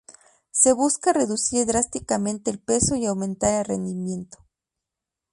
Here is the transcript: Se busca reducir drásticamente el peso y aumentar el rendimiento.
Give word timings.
Se 0.49 0.73
busca 0.73 1.13
reducir 1.13 1.67
drásticamente 1.67 2.49
el 2.49 2.57
peso 2.59 2.95
y 2.95 3.05
aumentar 3.05 3.59
el 3.59 3.65
rendimiento. 3.65 4.39